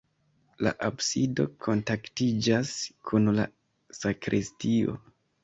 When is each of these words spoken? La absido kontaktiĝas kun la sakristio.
La 0.67 0.71
absido 0.87 1.45
kontaktiĝas 1.65 2.73
kun 3.11 3.31
la 3.41 3.47
sakristio. 4.01 4.99